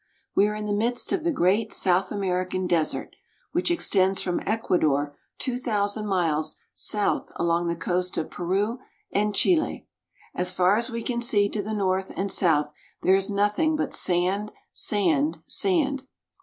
We 0.33 0.47
are 0.47 0.55
in 0.55 0.65
the 0.65 0.73
midst 0.73 1.11
of 1.11 1.23
the 1.23 1.31
great 1.31 1.71
South 1.71 2.11
American 2.11 2.65
desert, 2.65 3.15
which 3.51 3.69
extends 3.69 4.19
from 4.19 4.41
Ecuador 4.47 5.15
two 5.37 5.59
thou 5.59 5.85
sand 5.85 6.07
miles' 6.07 6.59
south 6.73 7.31
along 7.35 7.67
the 7.67 7.75
coast 7.75 8.17
of 8.17 8.31
Peru 8.31 8.79
and 9.11 9.35
Chile. 9.35 9.85
As 10.33 10.55
far 10.55 10.75
as 10.75 10.89
we 10.89 11.03
can 11.03 11.21
see 11.21 11.49
to 11.49 11.61
the 11.61 11.75
north 11.75 12.11
and 12.17 12.31
south 12.31 12.73
there 13.03 13.13
is 13.13 13.29
nothing 13.29 13.75
but 13.75 13.93
sand, 13.93 14.51
sand, 14.73 15.43
sand. 15.45 16.07